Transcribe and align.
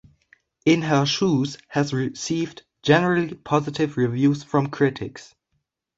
"In 0.65 0.81
Her 0.81 1.05
Shoes" 1.05 1.59
has 1.67 1.93
received 1.93 2.63
generally 2.81 3.35
positive 3.35 3.97
reviews 3.97 4.41
from 4.41 4.71
critics. 4.71 5.35